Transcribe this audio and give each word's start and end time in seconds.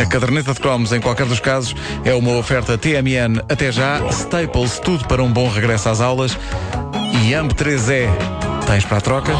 A 0.00 0.04
caderneta 0.06 0.52
de 0.52 0.60
cromos, 0.60 0.92
em 0.92 1.00
qualquer 1.00 1.26
dos 1.26 1.40
casos, 1.40 1.74
é 2.04 2.14
uma 2.14 2.32
oferta 2.36 2.76
TMN 2.76 3.40
até 3.48 3.72
já, 3.72 4.00
Staples, 4.10 4.78
tudo 4.78 5.06
para 5.08 5.22
um 5.22 5.32
bom 5.32 5.48
regresso 5.48 5.88
às 5.88 6.00
aulas 6.00 6.38
e 7.24 7.32
AMP3E. 7.32 8.08
Tens 8.66 8.84
para 8.84 8.98
a 8.98 9.00
troca? 9.00 9.32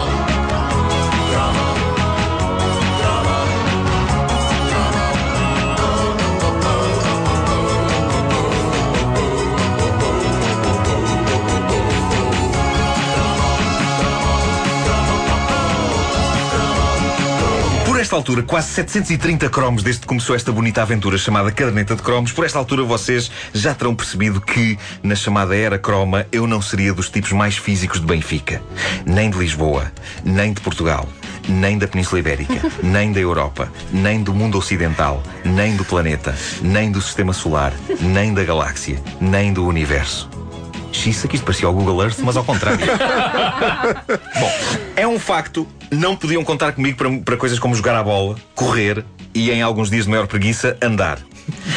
Esta 18.16 18.30
altura, 18.30 18.42
quase 18.44 18.68
730 18.68 19.50
cromos 19.50 19.82
desde 19.82 20.00
que 20.00 20.06
começou 20.06 20.34
esta 20.34 20.50
bonita 20.50 20.80
aventura 20.80 21.18
chamada 21.18 21.52
Caderneta 21.52 21.94
de 21.94 22.00
Cromos, 22.00 22.32
por 22.32 22.46
esta 22.46 22.58
altura 22.58 22.82
vocês 22.82 23.30
já 23.52 23.74
terão 23.74 23.94
percebido 23.94 24.40
que, 24.40 24.78
na 25.02 25.14
chamada 25.14 25.54
Era 25.54 25.78
Croma, 25.78 26.26
eu 26.32 26.46
não 26.46 26.62
seria 26.62 26.94
dos 26.94 27.10
tipos 27.10 27.32
mais 27.32 27.58
físicos 27.58 28.00
de 28.00 28.06
Benfica. 28.06 28.62
Nem 29.04 29.28
de 29.28 29.36
Lisboa, 29.36 29.92
nem 30.24 30.54
de 30.54 30.62
Portugal, 30.62 31.06
nem 31.46 31.76
da 31.76 31.86
Península 31.86 32.20
Ibérica, 32.20 32.54
nem 32.82 33.12
da 33.12 33.20
Europa, 33.20 33.70
nem 33.92 34.22
do 34.22 34.32
mundo 34.32 34.56
ocidental, 34.56 35.22
nem 35.44 35.76
do 35.76 35.84
planeta, 35.84 36.34
nem 36.62 36.90
do 36.90 37.02
sistema 37.02 37.34
solar, 37.34 37.74
nem 38.00 38.32
da 38.32 38.42
galáxia, 38.44 38.98
nem 39.20 39.52
do 39.52 39.66
universo. 39.66 40.30
Xissa, 40.90 41.28
que 41.28 41.36
isto 41.36 41.44
parecia 41.44 41.68
ao 41.68 41.74
Google 41.74 42.02
Earth, 42.02 42.20
mas 42.20 42.34
ao 42.34 42.44
contrário. 42.44 42.80
Bom, 44.40 44.85
um 45.16 45.18
facto, 45.18 45.66
não 45.90 46.14
podiam 46.14 46.44
contar 46.44 46.72
comigo 46.72 46.98
para, 46.98 47.10
para 47.20 47.36
coisas 47.38 47.58
como 47.58 47.74
jogar 47.74 47.96
à 47.96 48.02
bola, 48.02 48.36
correr 48.54 49.02
e, 49.34 49.50
em 49.50 49.62
alguns 49.62 49.88
dias 49.88 50.04
de 50.04 50.10
maior 50.10 50.26
preguiça, 50.26 50.76
andar. 50.82 51.18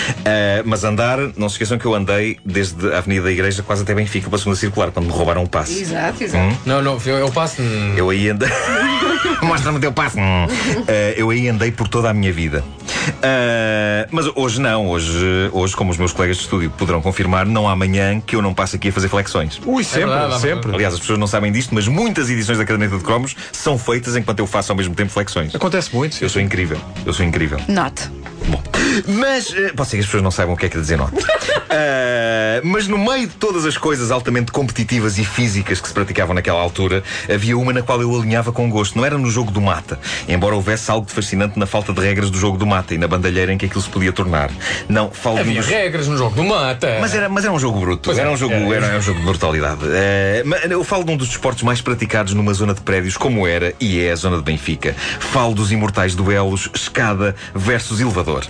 Uh, 0.09 0.63
mas 0.65 0.83
andar, 0.83 1.17
não 1.37 1.47
se 1.49 1.55
esqueçam 1.55 1.77
que 1.77 1.85
eu 1.85 1.93
andei 1.95 2.37
desde 2.45 2.91
a 2.93 2.97
Avenida 2.99 3.23
da 3.25 3.31
Igreja 3.31 3.63
quase 3.63 3.83
até 3.83 3.93
Benfica 3.93 4.27
para 4.29 4.35
a 4.35 4.39
segunda 4.39 4.57
circular, 4.57 4.91
quando 4.91 5.05
me 5.07 5.11
roubaram 5.11 5.43
um 5.43 5.47
passe. 5.47 5.79
Exato, 5.81 6.23
exato. 6.23 6.43
Hum? 6.43 6.57
Não, 6.65 6.81
não, 6.81 6.97
eu, 7.05 7.17
eu 7.17 7.31
passo. 7.31 7.61
hum, 7.61 7.93
Eu 7.95 8.09
aí 8.09 8.29
andei. 8.29 8.49
Mostra-me 9.41 9.77
o 9.77 9.81
teu 9.81 9.91
passe. 9.91 10.19
Hum. 10.19 10.45
Uh, 10.45 10.85
eu 11.15 11.29
aí 11.29 11.47
andei 11.47 11.71
por 11.71 11.87
toda 11.87 12.09
a 12.09 12.13
minha 12.13 12.31
vida. 12.31 12.63
Uh, 13.09 14.07
mas 14.11 14.25
hoje 14.35 14.59
não, 14.61 14.87
hoje, 14.87 15.17
hoje, 15.51 15.75
como 15.75 15.91
os 15.91 15.97
meus 15.97 16.11
colegas 16.13 16.37
de 16.37 16.43
estúdio 16.43 16.69
poderão 16.71 17.01
confirmar, 17.01 17.45
não 17.45 17.67
há 17.67 17.75
manhã 17.75 18.19
que 18.19 18.35
eu 18.35 18.41
não 18.41 18.53
passe 18.53 18.75
aqui 18.75 18.89
a 18.89 18.91
fazer 18.91 19.07
flexões. 19.07 19.59
Ui, 19.65 19.83
sempre, 19.83 20.09
verdade, 20.09 20.41
sempre. 20.41 20.73
Aliás, 20.73 20.93
as 20.93 20.99
pessoas 20.99 21.19
não 21.19 21.27
sabem 21.27 21.51
disto, 21.51 21.73
mas 21.73 21.87
muitas 21.87 22.29
edições 22.29 22.57
da 22.57 22.65
Caderneta 22.65 22.97
de 22.97 23.03
Cromos 23.03 23.35
são 23.51 23.77
feitas 23.77 24.15
enquanto 24.15 24.39
eu 24.39 24.47
faço 24.47 24.71
ao 24.71 24.75
mesmo 24.77 24.93
tempo 24.95 25.11
flexões. 25.11 25.53
Acontece 25.55 25.93
muito. 25.95 26.15
sim. 26.15 26.25
Eu 26.25 26.29
sou 26.29 26.41
incrível. 26.41 26.77
Eu 27.05 27.13
sou 27.13 27.25
incrível. 27.25 27.59
Note. 27.67 28.09
Mas 29.07 29.53
pode 29.75 29.89
ser 29.89 29.97
que 29.97 30.01
as 30.01 30.05
pessoas 30.05 30.23
não 30.23 30.31
saibam 30.31 30.55
o 30.55 30.57
que 30.57 30.65
é 30.65 30.69
que 30.69 30.75
quer 30.75 30.81
dizer 30.81 30.97
nota. 30.97 31.15
Eh, 31.71 32.61
mas 32.63 32.87
no 32.87 32.97
meio 32.97 33.27
de 33.27 33.35
todas 33.35 33.63
as 33.63 33.77
coisas 33.77 34.09
altamente 34.09 34.51
competitivas 34.51 35.19
e 35.19 35.23
físicas 35.23 35.79
que 35.79 35.87
se 35.87 35.93
praticavam 35.93 36.33
naquela 36.33 36.59
altura, 36.59 37.03
havia 37.31 37.55
uma 37.55 37.71
na 37.71 37.83
qual 37.83 38.01
eu 38.01 38.13
alinhava 38.15 38.51
com 38.51 38.67
gosto. 38.71 38.97
Não 38.97 39.05
era 39.05 39.19
no 39.19 39.29
jogo 39.29 39.51
do 39.51 39.61
mata, 39.61 39.99
embora 40.27 40.55
houvesse 40.55 40.89
algo 40.89 41.05
de 41.05 41.13
fascinante 41.13 41.59
na 41.59 41.67
falta 41.67 41.93
de 41.93 42.01
regras 42.01 42.31
do 42.31 42.39
jogo 42.39 42.57
do 42.57 42.65
mata 42.65 42.95
e 42.95 42.97
na 42.97 43.07
bandalheira 43.07 43.53
em 43.53 43.57
que 43.57 43.67
aquilo 43.67 43.81
se 43.83 43.89
podia 43.89 44.11
tornar. 44.11 44.49
Não, 44.89 45.11
falo 45.11 45.35
de 45.35 45.41
Havia 45.41 45.61
dos- 45.61 45.69
regras 45.69 46.07
no 46.07 46.17
jogo 46.17 46.35
do 46.35 46.43
mata. 46.43 46.97
mas 46.99 47.13
era, 47.13 47.29
mas 47.29 47.43
era 47.45 47.53
um 47.53 47.59
jogo 47.59 47.79
bruto, 47.79 48.01
Pois 48.09 48.17
é, 48.17 48.21
era 48.21 48.31
um 48.31 48.37
jogo, 48.37 48.73
era. 48.73 48.87
era 48.87 48.97
um 48.97 49.01
jogo 49.01 49.19
de 49.19 49.25
brutalidade. 49.27 49.81
Mas 50.45 50.71
eu 50.71 50.83
falo 50.83 51.03
de 51.03 51.11
um 51.11 51.17
dos 51.17 51.27
desportos 51.27 51.61
mais 51.61 51.81
praticados 51.81 52.33
numa 52.33 52.53
zona 52.53 52.73
de 52.73 52.81
prédios, 52.81 53.15
como 53.15 53.45
era 53.47 53.75
e 53.79 53.99
é 54.01 54.11
a 54.11 54.15
zona 54.15 54.37
de 54.37 54.43
Benfica. 54.43 54.95
Falo 55.19 55.53
dos 55.53 55.71
imortais 55.71 56.15
duelos 56.15 56.67
escada 56.73 57.35
versus 57.53 58.01
elevador. 58.01 58.43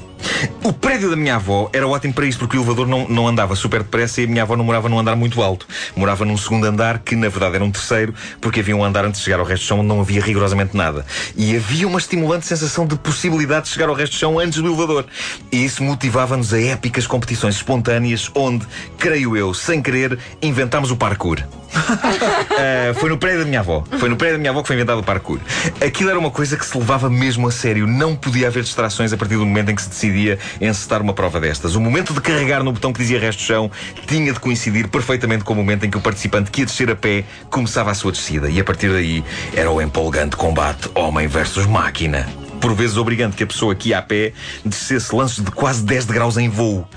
O 0.64 0.74
prédio 0.74 1.10
da 1.10 1.16
minha 1.16 1.36
avó 1.36 1.70
era 1.74 1.88
ótimo 1.88 2.14
para 2.14 2.26
isso, 2.26 2.40
porque 2.40 2.58
o 2.58 2.60
elevador 2.60 2.88
não, 2.88 3.08
não 3.08 3.28
andava 3.28 3.56
super 3.56 3.82
depressa 3.82 4.22
e 4.22 4.26
a 4.26 4.28
minha 4.28 4.44
avó 4.44 4.56
não 4.56 4.64
morava 4.64 4.90
num 4.90 5.00
andar 5.00 5.16
muito 5.16 5.42
alto. 5.42 5.68
Morava 5.96 6.26
num 6.26 6.38
segundo 6.38 6.66
andar, 6.66 7.00
que 7.00 7.16
na 7.16 7.30
verdade 7.30 7.56
era 7.56 7.64
um 7.64 7.72
terceiro, 7.72 8.14
porque 8.42 8.60
havia 8.60 8.76
um 8.76 8.84
andar 8.84 9.06
antes 9.06 9.20
de 9.20 9.26
chegar 9.26 9.40
ao 9.40 9.46
resto 9.46 9.64
do 9.64 9.68
chão 9.68 9.80
onde 9.80 9.88
não 9.88 10.02
havia 10.02 10.22
rigorosamente 10.22 10.76
nada. 10.76 11.06
E 11.36 11.56
havia 11.56 11.88
uma 11.88 12.00
estimulante 12.00 12.46
sensação 12.46 12.86
de 12.86 12.98
possibilidade 12.98 13.66
de 13.66 13.72
chegar 13.72 13.90
ao 13.90 13.96
resto 13.96 14.14
do 14.14 14.20
chão 14.20 14.40
antes 14.40 14.62
do 14.62 14.68
elevador. 14.68 15.06
E 15.52 15.64
isso 15.64 15.84
motivava-nos 15.84 16.54
a 16.54 16.62
épicas 16.62 17.08
competições 17.08 17.56
espontâneas, 17.56 18.30
onde, 18.36 18.66
creio 18.98 19.36
eu, 19.36 19.54
sem 19.54 19.82
querer, 19.82 20.18
inventámos 20.42 20.92
o 20.92 20.98
parkour. 20.98 21.44
Uh, 21.70 22.94
foi 23.00 23.10
no 23.10 23.18
prédio 23.18 23.40
da 23.40 23.46
minha 23.46 23.60
avó. 23.60 23.84
Foi 24.00 24.10
no 24.10 24.16
prédio 24.16 24.38
da 24.38 24.40
minha 24.40 24.52
avó 24.52 24.62
que 24.62 24.68
foi 24.68 24.76
inventado 24.76 25.00
o 25.00 25.04
parkour. 25.04 25.40
Aquilo 25.86 26.10
era 26.10 26.20
uma 26.20 26.32
coisa 26.32 26.58
que 26.58 26.66
se 26.66 26.78
levava 26.78 27.10
mesmo 27.10 27.48
a 27.48 27.52
sério. 27.52 27.86
Não 27.88 28.16
podia 28.16 28.48
haver 28.48 28.64
distrações 28.64 29.14
a 29.14 29.18
partir 29.18 29.36
do 29.36 29.46
momento 29.46 29.72
em 29.72 29.76
que 29.76 29.82
se 29.82 29.90
decidia 29.90 30.40
encetar 30.60 31.02
uma 31.02 31.14
prova 31.14 31.40
destas. 31.40 31.76
O 31.76 31.82
momento 31.82 32.14
de 32.14 32.22
carregar 32.22 32.64
no 32.64 32.72
botão 32.72 32.92
que 32.92 33.00
dizia 33.00 33.20
resto 33.20 33.42
chão 33.42 33.72
tinha 34.08 34.34
de 34.34 34.40
coincidir 34.40 34.88
perfeitamente 34.88 35.44
com 35.44 35.54
o 35.54 35.56
momento 35.56 35.86
em 35.86 35.90
que 35.90 35.98
o 35.98 36.02
participante 36.02 36.52
que 36.52 36.62
ia 36.62 36.66
descer 36.66 36.90
a 36.90 36.96
pé 36.96 37.24
começava 37.50 37.92
a 37.92 37.94
sua 37.94 38.12
descida. 38.12 38.50
E 38.50 38.60
a 38.60 38.64
partir 38.64 38.90
daí 38.90 39.24
era 39.56 39.70
o 39.72 39.82
empolgante 39.82 40.36
combate 40.36 40.90
homem 40.96 41.28
versus 41.28 41.66
máquina 41.66 42.28
por 42.60 42.74
vezes 42.74 42.98
obrigando 42.98 43.36
que 43.36 43.44
a 43.44 43.48
pessoa 43.48 43.74
que 43.76 43.90
ia 43.90 44.00
a 44.00 44.02
pé 44.02 44.34
descesse 44.64 45.14
lanços 45.16 45.44
de 45.44 45.52
quase 45.52 45.84
10 45.84 46.06
degraus 46.06 46.38
em 46.38 46.50
voo. 46.50 46.88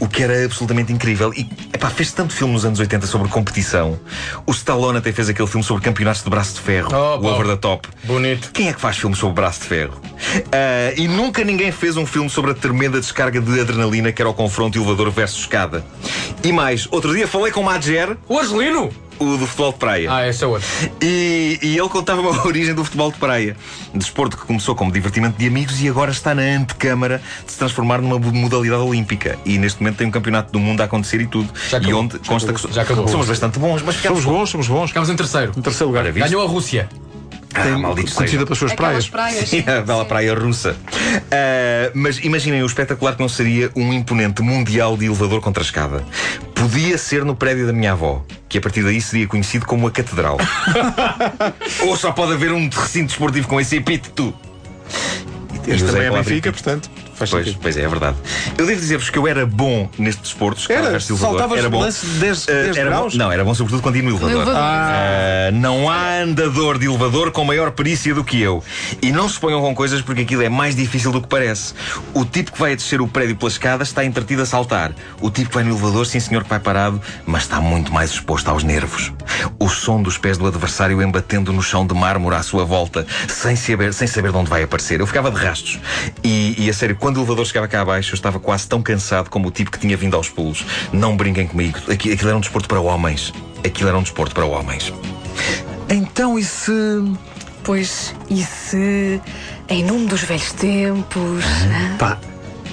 O 0.00 0.08
que 0.08 0.22
era 0.22 0.44
absolutamente 0.44 0.92
incrível. 0.92 1.32
E 1.34 1.48
epá, 1.72 1.88
fez 1.90 2.12
tanto 2.12 2.32
filme 2.32 2.52
nos 2.52 2.64
anos 2.64 2.78
80 2.80 3.06
sobre 3.06 3.28
competição. 3.28 3.98
O 4.46 4.50
Stallone 4.52 4.98
até 4.98 5.12
fez 5.12 5.28
aquele 5.28 5.48
filme 5.48 5.64
sobre 5.64 5.82
campeonatos 5.82 6.22
de 6.22 6.30
braço 6.30 6.54
de 6.54 6.60
ferro, 6.60 6.88
Oh, 6.92 7.18
o. 7.18 7.26
Over 7.26 7.46
the 7.46 7.56
Top. 7.56 7.88
Bonito. 8.04 8.50
Quem 8.52 8.68
é 8.68 8.72
que 8.72 8.80
faz 8.80 8.96
filme 8.96 9.14
sobre 9.16 9.34
braço 9.36 9.60
de 9.60 9.66
ferro? 9.66 10.00
Ah, 10.52 10.92
e 10.96 11.06
nunca 11.08 11.44
ninguém 11.44 11.70
fez 11.72 11.96
um 11.96 12.06
filme 12.06 12.28
sobre 12.30 12.50
a 12.52 12.54
tremenda 12.54 13.00
descarga 13.00 13.40
de 13.40 13.60
adrenalina 13.60 14.12
que 14.12 14.20
era 14.22 14.28
o 14.28 14.34
confronto 14.34 14.78
elevador 14.78 15.10
versus 15.10 15.40
escada. 15.40 15.84
E 16.42 16.52
mais, 16.52 16.88
outro 16.90 17.14
dia 17.14 17.26
falei 17.26 17.52
com 17.52 17.60
o 17.60 17.64
Madger, 17.64 18.16
O 18.28 18.38
Argelino? 18.38 18.90
O 19.18 19.36
do 19.36 19.46
futebol 19.46 19.72
de 19.72 19.78
praia. 19.78 20.12
Ah, 20.12 20.28
esse 20.28 20.42
é 20.42 20.46
outro. 20.46 20.66
E, 21.02 21.58
e 21.62 21.78
ele 21.78 21.88
contava-me 21.88 22.28
a 22.28 22.42
origem 22.46 22.74
do 22.74 22.84
futebol 22.84 23.10
de 23.12 23.18
praia. 23.18 23.56
Desporto 23.94 24.36
que 24.36 24.44
começou 24.44 24.74
como 24.74 24.90
divertimento 24.92 25.38
de 25.38 25.46
amigos 25.46 25.80
e 25.82 25.88
agora 25.88 26.10
está 26.10 26.34
na 26.34 26.42
antecâmara 26.42 27.20
de 27.44 27.52
se 27.52 27.58
transformar 27.58 28.00
numa 28.00 28.18
modalidade 28.18 28.82
olímpica. 28.82 29.38
E 29.44 29.58
neste 29.58 29.80
momento 29.82 29.96
tem 29.98 30.06
um 30.06 30.10
campeonato 30.10 30.52
do 30.52 30.58
mundo 30.60 30.80
a 30.80 30.84
acontecer 30.84 31.20
e 31.20 31.26
tudo. 31.26 31.48
Já 31.68 31.78
e 31.78 31.80
acabou. 31.80 32.00
onde 32.00 32.12
Já 32.14 32.18
consta 32.26 32.50
acabou. 32.50 32.68
que 32.68 32.74
Já 32.74 32.82
acabou. 32.82 33.08
somos 33.08 33.26
bastante 33.28 33.58
bons, 33.58 33.82
mas 33.82 33.96
ficamos 33.96 34.22
Somos 34.22 34.38
bons, 34.38 34.50
somos 34.50 34.68
bons. 34.68 34.88
Ficámos 34.88 35.10
em 35.10 35.16
terceiro. 35.16 35.52
Em 35.56 35.62
terceiro 35.62 35.86
lugar. 35.88 36.10
Ganhou 36.12 36.42
a 36.42 36.46
Rússia. 36.46 36.88
Ah, 37.56 37.78
maldito 37.78 38.12
Conhecida 38.12 38.26
seja. 38.40 38.44
pelas 38.46 38.58
suas 38.58 38.72
Aquelas 38.72 39.08
praias. 39.08 39.30
praias. 39.44 39.48
Sim, 39.48 39.62
a 39.70 39.80
bela 39.80 40.04
praia 40.04 40.34
russa. 40.34 40.76
Ah, 41.30 41.90
mas 41.94 42.18
imaginem 42.18 42.62
o 42.62 42.66
espetacular 42.66 43.14
que 43.14 43.20
não 43.20 43.28
seria 43.28 43.70
um 43.76 43.92
imponente 43.92 44.42
mundial 44.42 44.96
de 44.96 45.06
elevador 45.06 45.40
contra 45.40 45.62
a 45.62 45.64
escada. 45.66 46.04
Podia 46.54 46.98
ser 46.98 47.24
no 47.24 47.36
prédio 47.36 47.66
da 47.66 47.72
minha 47.72 47.92
avó, 47.92 48.24
que 48.54 48.58
a 48.58 48.60
partir 48.60 48.84
daí 48.84 49.00
seria 49.00 49.26
conhecido 49.26 49.66
como 49.66 49.88
a 49.88 49.90
Catedral. 49.90 50.38
Ou 51.82 51.96
só 51.96 52.12
pode 52.12 52.34
haver 52.34 52.52
um 52.52 52.68
recinto 52.68 53.08
desportivo 53.08 53.48
com 53.48 53.60
esse 53.60 53.74
epíteto. 53.74 54.32
E 55.66 55.72
Este 55.72 55.84
também 55.84 56.02
a 56.02 56.04
é 56.04 56.10
Benfica, 56.12 56.52
portanto, 56.52 56.88
faz 57.14 57.30
Pois, 57.30 57.44
sentido. 57.44 57.60
pois 57.62 57.76
é, 57.76 57.82
é 57.82 57.88
verdade. 57.88 58.16
Eu 58.58 58.66
devo 58.66 58.80
dizer-vos 58.80 59.10
que 59.10 59.18
eu 59.18 59.26
era 59.26 59.46
bom 59.46 59.88
neste 59.98 60.22
desporto. 60.22 60.60
escada 60.60 60.88
Era? 60.88 61.00
Saltavas 61.00 61.58
era 61.58 61.68
bom. 61.70 61.80
lance 61.80 62.04
de 62.06 62.18
10 62.18 62.48
Ah, 62.48 62.52
10 62.52 62.76
era 62.76 62.90
bom-? 63.00 63.08
Não, 63.14 63.32
era 63.32 63.44
bom 63.44 63.54
sobretudo 63.54 63.82
quando 63.82 63.96
ia 63.96 64.02
no 64.02 64.10
elevador. 64.10 64.54
Ah, 64.56 65.50
não 65.52 65.88
há 65.90 66.20
andador 66.22 66.78
de 66.78 66.86
elevador 66.86 67.30
com 67.30 67.44
maior 67.44 67.70
perícia 67.72 68.14
do 68.14 68.24
que 68.24 68.40
eu. 68.40 68.62
E 69.02 69.12
não 69.12 69.28
se 69.28 69.38
ponham 69.38 69.60
com 69.60 69.74
coisas 69.74 70.00
porque 70.02 70.22
aquilo 70.22 70.42
é 70.42 70.48
mais 70.48 70.74
difícil 70.76 71.12
do 71.12 71.20
que 71.20 71.28
parece. 71.28 71.74
O 72.12 72.24
tipo 72.24 72.52
que 72.52 72.58
vai 72.58 72.72
a 72.72 72.74
descer 72.76 73.00
o 73.00 73.08
prédio 73.08 73.36
pela 73.36 73.50
escada 73.50 73.82
está 73.82 74.04
entretido 74.04 74.42
a 74.42 74.46
saltar. 74.46 74.92
O 75.20 75.30
tipo 75.30 75.48
que 75.50 75.54
vai 75.54 75.64
no 75.64 75.70
elevador, 75.72 76.06
sim 76.06 76.20
senhor 76.20 76.42
que 76.44 76.50
vai 76.50 76.58
parado, 76.60 77.00
mas 77.26 77.42
está 77.42 77.60
muito 77.60 77.92
mais 77.92 78.10
exposto 78.10 78.48
aos 78.48 78.62
nervos. 78.64 79.12
O 79.58 79.68
som 79.68 80.02
dos 80.02 80.18
pés 80.18 80.38
do 80.38 80.46
adversário 80.46 81.00
embatendo 81.02 81.52
no 81.52 81.62
chão 81.62 81.86
de 81.86 81.94
mármore 81.94 82.36
à 82.36 82.42
sua 82.42 82.64
volta, 82.64 83.06
sem 83.28 83.56
saber, 83.56 83.92
sem 83.94 84.06
saber 84.06 84.30
de 84.32 84.38
onde 84.38 84.50
vai 84.50 84.62
aparecer. 84.62 85.00
Eu 85.00 85.06
ficava 85.06 85.30
de 85.30 85.36
rastos. 85.38 85.78
E, 86.22 86.54
e 86.58 86.70
a 86.70 86.72
sério, 86.74 86.96
quando 87.04 87.18
o 87.18 87.20
elevador 87.20 87.44
chegava 87.44 87.68
cá 87.68 87.82
abaixo, 87.82 88.12
eu 88.12 88.14
estava 88.14 88.40
quase 88.40 88.66
tão 88.66 88.80
cansado 88.80 89.28
como 89.28 89.48
o 89.48 89.50
tipo 89.50 89.70
que 89.70 89.78
tinha 89.78 89.94
vindo 89.94 90.16
aos 90.16 90.30
pulos. 90.30 90.64
Não 90.90 91.14
brinquem 91.14 91.46
comigo. 91.46 91.78
Aqui- 91.92 92.10
Aquilo 92.10 92.30
era 92.30 92.36
um 92.38 92.40
desporto 92.40 92.66
para 92.66 92.80
homens. 92.80 93.30
Aquilo 93.62 93.90
era 93.90 93.98
um 93.98 94.02
desporto 94.02 94.34
para 94.34 94.46
homens. 94.46 94.90
Então, 95.90 96.38
e 96.38 96.42
se. 96.42 96.72
Pois, 97.62 98.14
e 98.30 98.42
se, 98.42 99.20
em 99.68 99.84
nome 99.84 100.06
dos 100.06 100.22
velhos 100.22 100.50
tempos. 100.52 101.44
Pá, 101.98 102.16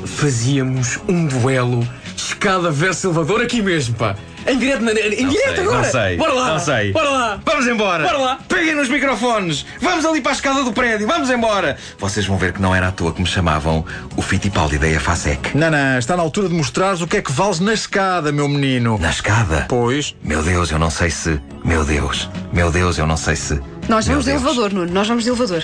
fazíamos 0.06 0.98
um 1.10 1.26
duelo 1.26 1.86
escada 2.16 2.72
versus 2.72 3.04
elevador 3.04 3.42
aqui 3.42 3.62
mesmo, 3.62 3.96
pá. 3.96 4.16
Em 4.48 4.58
direto, 4.58 4.82
na, 4.84 4.92
em 4.92 5.28
direto 5.28 5.56
sei, 5.56 5.64
agora. 5.64 5.82
não 5.82 5.92
sei, 5.92 6.18
Bora 6.18 6.34
lá. 6.34 6.54
não 6.54 6.60
sei. 6.60 6.92
Bora 6.92 7.10
lá. 7.10 7.42
Vamos 7.46 7.68
embora! 7.68 8.04
Bora 8.04 8.18
lá. 8.18 8.40
Peguem 8.48 8.76
nos 8.76 8.90
microfones! 8.90 9.66
Vamos 9.80 10.06
ali 10.06 10.22
para 10.22 10.32
a 10.32 10.36
escada 10.36 10.64
do 10.64 10.74
prédio! 10.74 11.06
Vamos 11.08 11.30
embora! 11.30 11.78
Vocês 12.00 12.26
vão 12.26 12.38
ver 12.38 12.54
que 12.54 12.62
não 12.62 12.74
era 12.74 12.88
à 12.88 12.92
toa 12.92 13.14
que 13.14 13.22
me 13.22 13.28
chamavam 13.28 13.86
o 14.16 14.22
Fittipaldi 14.22 14.78
da 14.78 14.88
EFASEC. 14.88 15.56
Não, 15.56 15.70
não, 15.70 15.98
está 16.00 16.18
na 16.18 16.24
altura 16.24 16.50
de 16.50 16.56
mostrares 16.56 17.02
o 17.02 17.08
que 17.08 17.18
é 17.18 17.22
que 17.22 17.32
vales 17.32 17.60
na 17.60 17.74
escada, 17.74 18.32
meu 18.32 18.48
menino. 18.48 18.98
Na 19.00 19.10
escada? 19.10 19.66
Pois. 19.70 20.16
Meu 20.24 20.42
Deus, 20.42 20.72
eu 20.72 20.80
não 20.80 20.90
sei 20.90 21.10
se. 21.10 21.40
Meu 21.64 21.86
Deus, 21.86 22.30
meu 22.52 22.72
Deus, 22.72 22.98
eu 22.98 23.06
não 23.06 23.18
sei 23.18 23.36
se. 23.36 23.60
Nós 23.88 24.08
Meu 24.08 24.16
vamos 24.20 24.26
de 24.26 24.32
elevador, 24.32 24.74
Nuno. 24.74 24.92
Nós 24.92 25.08
vamos 25.08 25.24
de 25.24 25.30
elevador. 25.30 25.64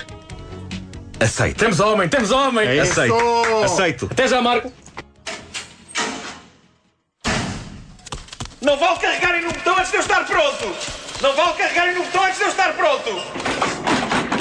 Aceito. 1.20 1.58
Temos 1.58 1.80
homem, 1.80 2.08
temos 2.08 2.30
homem! 2.32 2.80
Aceito. 2.80 3.16
Aceito. 3.66 4.08
Até 4.12 4.28
já, 4.28 4.40
Marco! 4.42 4.72
Não 8.68 8.76
vale 8.76 9.00
carregarem 9.00 9.42
no 9.44 9.54
botão 9.54 9.78
antes 9.78 9.92
de 9.92 9.96
eu 9.96 10.02
estar 10.02 10.26
pronto! 10.26 10.76
Não 11.22 11.34
vale 11.34 11.54
carregarem 11.54 11.96
no 11.96 12.04
botão 12.04 12.26
antes 12.26 12.38
de 12.38 12.44
eu 12.44 12.50
estar 12.50 12.74
pronto! 12.74 13.10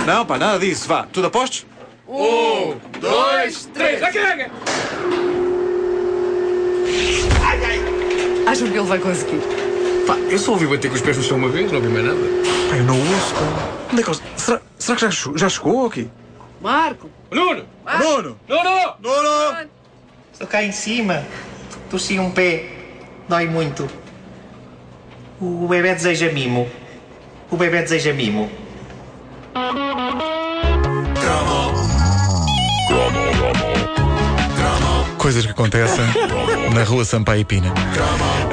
Não, 0.04 0.26
pá, 0.26 0.36
nada 0.36 0.58
disso. 0.58 0.88
Vá, 0.88 1.04
tudo 1.12 1.28
apostos? 1.28 1.64
Um, 2.08 2.74
dois, 2.98 3.66
três, 3.72 4.00
vai 4.00 4.12
carrega! 4.12 4.50
Ai, 7.40 7.64
ai! 7.66 7.80
Acho 8.48 8.64
que 8.64 8.70
ele 8.76 8.80
vai 8.88 8.98
conseguir. 8.98 9.40
Pá, 10.08 10.16
eu 10.16 10.38
só 10.40 10.50
ouvi 10.54 10.66
bater 10.66 10.88
com 10.88 10.96
os 10.96 11.02
pés 11.02 11.16
no 11.18 11.22
chão 11.22 11.36
uma 11.36 11.48
vez, 11.48 11.70
não 11.70 11.78
ouvi 11.78 11.88
mais 11.88 12.06
nada. 12.06 12.18
Pá, 12.68 12.76
eu 12.78 12.82
não 12.82 12.98
ouço, 12.98 13.32
pá. 13.32 13.40
Onde 13.92 14.00
é 14.00 14.04
que 14.04 14.10
ele- 14.10 14.20
será, 14.36 14.60
será 14.76 14.96
que 14.98 15.08
já, 15.08 15.32
já 15.36 15.48
chegou 15.48 15.86
aqui? 15.86 16.10
Marco! 16.60 17.08
Nuno! 17.30 17.64
Nuno! 18.00 18.40
Nuno! 18.48 18.94
Nuno! 19.00 19.68
Estou 20.32 20.48
cá 20.48 20.64
em 20.64 20.72
cima. 20.72 21.24
Tossi 21.88 22.18
um 22.18 22.32
pé. 22.32 22.64
Dói 23.28 23.46
muito. 23.46 23.88
O 25.38 25.66
bebê 25.68 25.94
deseja 25.94 26.32
mimo. 26.32 26.66
O 27.50 27.56
bebê 27.56 27.82
deseja 27.82 28.12
mimo. 28.12 28.50
Coisas 35.18 35.44
que 35.44 35.52
acontecem 35.52 36.04
na 36.74 36.84
rua 36.84 37.04
Sampaio 37.04 37.40
e 37.40 37.44
Pina. 37.44 37.72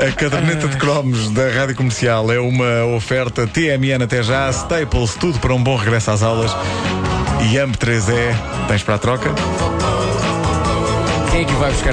A 0.05 0.11
caderneta 0.11 0.67
de 0.67 0.75
cromos 0.75 1.29
da 1.31 1.47
Rádio 1.49 1.75
Comercial 1.75 2.29
é 2.31 2.39
uma 2.39 2.85
oferta 2.85 3.47
TMN 3.47 4.03
até 4.03 4.21
já, 4.21 4.49
Staples, 4.49 5.15
tudo 5.15 5.39
para 5.39 5.53
um 5.53 5.63
bom 5.63 5.77
regresso 5.77 6.11
às 6.11 6.21
aulas. 6.21 6.51
E 7.49 7.55
AMP3E, 7.55 8.35
tens 8.67 8.83
para 8.83 8.95
a 8.95 8.97
troca? 8.97 9.29
Quem 11.31 11.41
é 11.41 11.45
que 11.45 11.53
vai 11.53 11.71
buscar 11.71 11.91